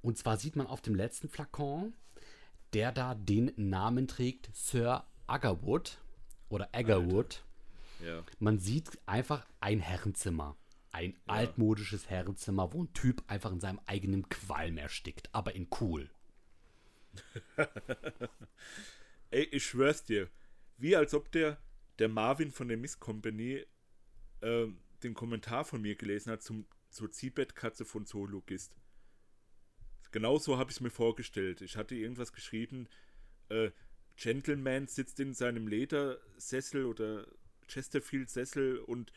[0.02, 1.94] Und zwar sieht man auf dem letzten Flakon,
[2.74, 6.00] der da den Namen trägt, Sir Agarwood
[6.50, 7.46] oder Agarwood.
[8.06, 8.24] Ja.
[8.40, 10.58] Man sieht einfach ein Herrenzimmer.
[10.92, 16.10] Ein altmodisches Herrenzimmer, wo ein Typ einfach in seinem eigenen Qualm erstickt, aber in cool.
[19.32, 20.30] Ey, ich schwör's dir.
[20.78, 21.58] Wie als ob der,
[22.00, 23.66] der Marvin von der Miss Company
[24.42, 28.76] ähm, den Kommentar von mir gelesen hat zum, zur Ziehbettkatze von Zoologist.
[30.12, 31.62] Genau so habe ich es mir vorgestellt.
[31.62, 32.88] Ich hatte irgendwas geschrieben,
[33.50, 33.72] äh,
[34.16, 37.28] Gentleman sitzt in seinem Ledersessel oder
[37.68, 39.12] Chesterfield-Sessel und,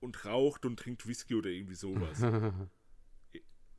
[0.00, 2.20] und raucht und trinkt Whisky oder irgendwie sowas.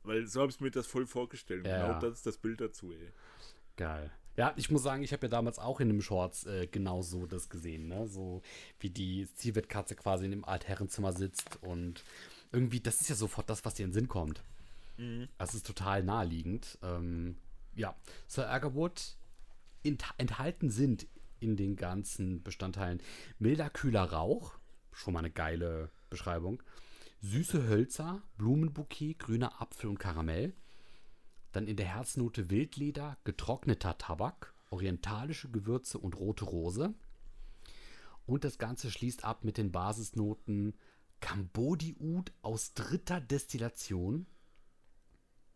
[0.08, 1.66] Weil so habe ich mir das voll vorgestellt.
[1.66, 1.86] Ja.
[1.86, 3.12] Genau das ist das Bild dazu, ey.
[3.76, 4.10] Geil.
[4.36, 7.26] Ja, ich muss sagen, ich habe ja damals auch in dem Shorts äh, genau so
[7.26, 8.06] das gesehen, ne?
[8.08, 8.42] So
[8.80, 12.04] wie die Zielwettkatze quasi in dem Altherrenzimmer sitzt und
[12.52, 14.42] irgendwie, das ist ja sofort das, was dir in den Sinn kommt.
[15.38, 16.76] Das ist total naheliegend.
[16.82, 17.36] Ähm,
[17.76, 17.94] ja,
[18.26, 18.50] Sir
[19.84, 21.06] ent enthalten sind
[21.38, 23.00] in den ganzen Bestandteilen
[23.38, 24.58] milder, kühler Rauch,
[24.92, 26.60] schon mal eine geile Beschreibung,
[27.20, 30.54] süße Hölzer, Blumenbouquet, grüner Apfel und Karamell,
[31.52, 36.94] dann in der Herznote Wildleder, getrockneter Tabak, orientalische Gewürze und rote Rose.
[38.26, 40.74] Und das Ganze schließt ab mit den Basisnoten
[41.20, 44.26] Cambodiud aus dritter Destillation.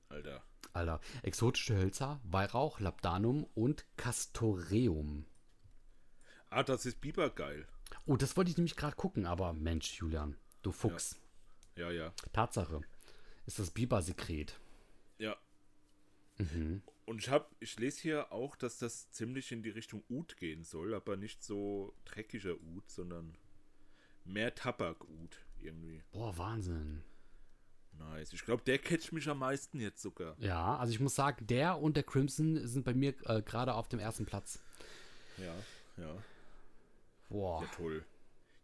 [0.08, 0.42] Alter.
[0.72, 5.26] Alter, exotische Hölzer, Weihrauch, Labdanum und Castoreum.
[6.48, 7.66] Ah, das ist Biber geil.
[8.06, 11.12] Oh, das wollte ich nämlich gerade gucken, aber Mensch, Julian, du Fuchs.
[11.12, 11.21] Ja,
[11.76, 12.12] ja.
[12.32, 12.80] Tatsache.
[13.46, 14.58] Ist das Biber-Sekret.
[15.18, 15.36] Ja.
[16.38, 16.82] Mhm.
[17.06, 20.64] Und ich hab, ich lese hier auch, dass das ziemlich in die Richtung Ud gehen
[20.64, 23.36] soll, aber nicht so dreckiger Ud, sondern
[24.24, 26.02] mehr Tabak-Ud irgendwie.
[26.12, 27.02] Boah, Wahnsinn.
[27.98, 28.32] Nice.
[28.32, 30.36] Ich glaube, der catcht mich am meisten jetzt sogar.
[30.38, 33.88] Ja, also ich muss sagen, der und der Crimson sind bei mir äh, gerade auf
[33.88, 34.60] dem ersten Platz.
[35.38, 35.54] Ja,
[36.02, 36.22] ja.
[37.28, 37.62] Boah.
[37.62, 38.04] Ja, toll.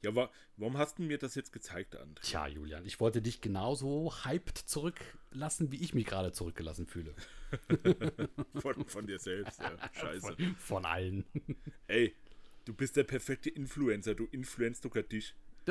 [0.02, 2.20] Ja, wa warum hast du mir das jetzt gezeigt, André?
[2.20, 7.14] Tja, Julian, ich wollte dich genauso hyped zurücklassen, wie ich mich gerade zurückgelassen fühle.
[8.60, 9.72] Von, von dir selbst, ja.
[9.92, 10.36] Scheiße.
[10.36, 11.24] Von, von allen.
[11.86, 12.14] Ey,
[12.66, 14.14] du bist der perfekte Influencer.
[14.14, 15.34] Du influenzt sogar dich.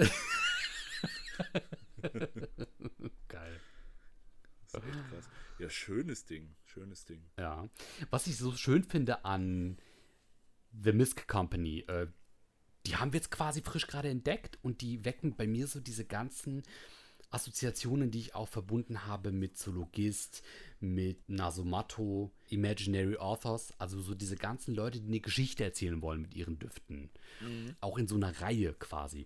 [3.27, 3.61] Geil.
[4.71, 5.29] Das ist echt krass.
[5.59, 6.55] Ja, schönes Ding.
[6.65, 7.23] Schönes Ding.
[7.37, 7.69] Ja.
[8.09, 9.77] Was ich so schön finde an
[10.71, 12.07] The Misk Company, äh,
[12.87, 16.05] die haben wir jetzt quasi frisch gerade entdeckt und die wecken bei mir so diese
[16.05, 16.63] ganzen
[17.29, 20.43] Assoziationen, die ich auch verbunden habe mit Zoologist,
[20.79, 26.35] mit Nasomatto, Imaginary Authors, also so diese ganzen Leute, die eine Geschichte erzählen wollen mit
[26.35, 27.09] ihren Düften.
[27.81, 29.25] Auch in so einer Reihe quasi.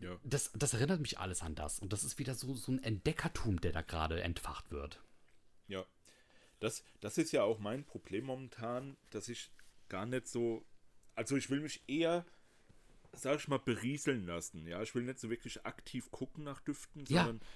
[0.00, 0.18] Ja.
[0.24, 1.78] Das, das erinnert mich alles an das.
[1.78, 5.02] Und das ist wieder so, so ein Entdeckertum, der da gerade entfacht wird.
[5.68, 5.84] Ja.
[6.60, 9.50] Das, das ist ja auch mein Problem momentan, dass ich
[9.88, 10.64] gar nicht so.
[11.14, 12.24] Also ich will mich eher,
[13.16, 14.66] sag ich mal, berieseln lassen.
[14.66, 17.24] Ja, ich will nicht so wirklich aktiv gucken nach Düften, Ja.
[17.24, 17.46] sondern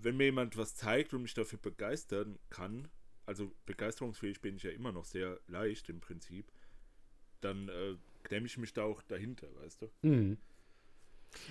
[0.00, 2.88] wenn mir jemand was zeigt und mich dafür begeistern kann,
[3.24, 6.50] also begeisterungsfähig bin ich ja immer noch sehr leicht im Prinzip,
[7.40, 9.90] dann äh, klemme ich mich da auch dahinter, weißt du?
[10.02, 10.38] Mhm.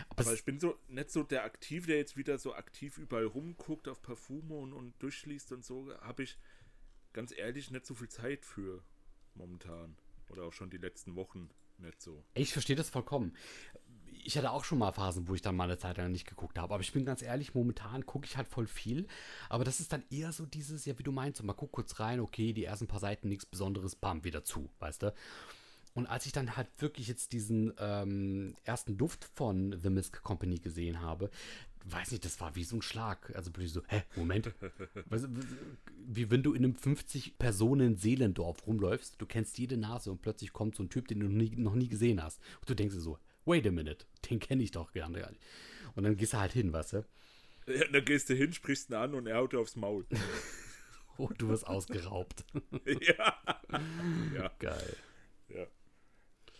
[0.09, 3.25] Aber Aber ich bin so nicht so der Aktiv, der jetzt wieder so aktiv überall
[3.25, 6.37] rumguckt auf Parfume und, und durchliest und so, habe ich
[7.13, 8.83] ganz ehrlich nicht so viel Zeit für
[9.35, 9.95] momentan.
[10.29, 12.23] Oder auch schon die letzten Wochen nicht so.
[12.33, 13.35] ich verstehe das vollkommen.
[14.23, 16.57] Ich hatte auch schon mal Phasen, wo ich dann mal eine Zeit lang nicht geguckt
[16.57, 16.73] habe.
[16.73, 19.07] Aber ich bin ganz ehrlich, momentan gucke ich halt voll viel.
[19.49, 22.19] Aber das ist dann eher so dieses, ja, wie du meinst, mal guck kurz rein,
[22.19, 25.13] okay, die ersten paar Seiten, nichts Besonderes, bam, wieder zu, weißt du?
[25.93, 30.57] Und als ich dann halt wirklich jetzt diesen ähm, ersten Duft von The Misk Company
[30.57, 31.29] gesehen habe,
[31.85, 33.31] weiß nicht, das war wie so ein Schlag.
[33.35, 34.51] Also plötzlich so, hä, Moment.
[35.05, 35.27] Weißt
[36.07, 40.83] wie wenn du in einem 50-Personen-Seelendorf rumläufst, du kennst jede Nase und plötzlich kommt so
[40.83, 42.39] ein Typ, den du noch nie, noch nie gesehen hast.
[42.61, 45.25] Und du denkst dir so, wait a minute, den kenne ich doch gar nicht.
[45.95, 47.05] Und dann gehst du halt hin, weißt du?
[47.67, 50.05] Ja, dann gehst du hin, sprichst ihn an und er haut dir aufs Maul.
[51.17, 52.43] Oh, du wirst ausgeraubt.
[52.85, 53.37] ja.
[54.33, 54.51] ja.
[54.59, 54.97] Geil.
[55.47, 55.65] Ja.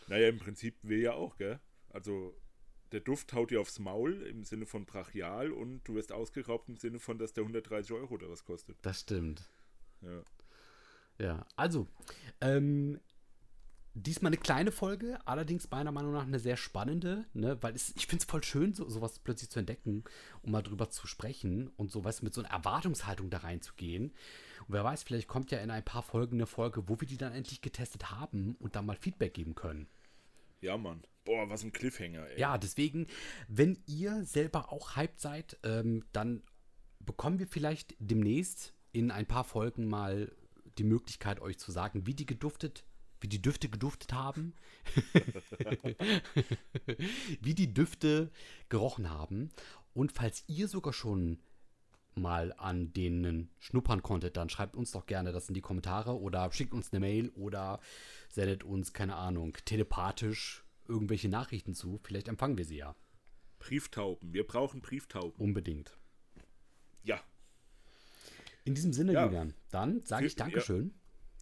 [0.07, 1.59] Naja, im Prinzip wir ja auch, gell?
[1.89, 2.33] Also
[2.95, 6.77] der Duft haut dir aufs Maul im Sinne von brachial und du wirst ausgeraubt im
[6.77, 8.77] Sinne von, dass der 130 Euro oder was kostet.
[8.83, 9.49] Das stimmt.
[9.99, 10.23] Ja.
[11.17, 11.87] Ja, also,
[12.39, 13.01] ähm,
[13.95, 18.07] diesmal eine kleine Folge, allerdings meiner Meinung nach eine sehr spannende, ne, weil es, ich
[18.07, 20.05] finde es voll schön, so, sowas plötzlich zu entdecken,
[20.41, 24.13] um mal drüber zu sprechen und so, weißt mit so einer Erwartungshaltung da reinzugehen.
[24.67, 27.17] Und wer weiß, vielleicht kommt ja in ein paar Folgen eine Folge, wo wir die
[27.17, 29.87] dann endlich getestet haben und dann mal Feedback geben können.
[30.61, 31.03] Ja, Mann.
[31.25, 32.39] Boah, was ein Cliffhanger, ey.
[32.39, 33.07] Ja, deswegen,
[33.47, 36.43] wenn ihr selber auch hyped seid, ähm, dann
[36.99, 40.31] bekommen wir vielleicht demnächst in ein paar Folgen mal
[40.77, 42.85] die Möglichkeit, euch zu sagen, wie die geduftet,
[43.21, 44.53] wie die Düfte geduftet haben,
[47.41, 48.31] wie die Düfte
[48.69, 49.49] gerochen haben.
[49.93, 51.39] Und falls ihr sogar schon
[52.13, 56.51] mal an denen schnuppern konntet, dann schreibt uns doch gerne das in die Kommentare oder
[56.51, 57.79] schickt uns eine Mail oder
[58.29, 61.99] sendet uns, keine Ahnung, telepathisch irgendwelche Nachrichten zu.
[62.03, 62.95] Vielleicht empfangen wir sie ja.
[63.59, 64.33] Brieftauben.
[64.33, 65.39] Wir brauchen Brieftauben.
[65.39, 65.97] Unbedingt.
[67.03, 67.23] Ja.
[68.63, 69.25] In diesem Sinne, Ja.
[69.25, 70.45] Julian, dann sage ich Ja.
[70.45, 70.93] Dankeschön.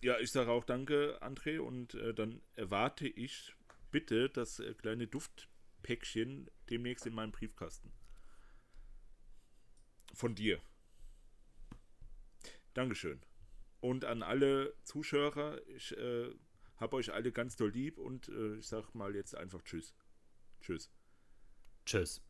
[0.02, 3.54] Ja, ich sage auch danke, André, und äh, dann erwarte ich
[3.90, 7.94] bitte das äh, kleine Duftpäckchen demnächst in meinem Briefkasten.
[10.14, 10.62] Von dir.
[12.74, 13.22] Dankeschön.
[13.80, 16.34] Und an alle Zuschauer, ich äh,
[16.84, 19.96] habe euch alle ganz doll lieb und äh, ich sag mal jetzt einfach Tschüss.
[20.62, 20.92] Tschüss.
[21.86, 22.24] Tschüss.